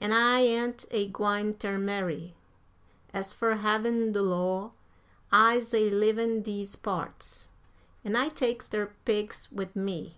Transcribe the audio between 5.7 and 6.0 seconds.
a